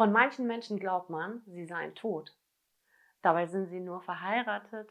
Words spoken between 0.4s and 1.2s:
Menschen glaubt